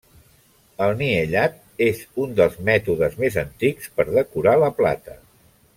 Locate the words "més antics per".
3.25-4.11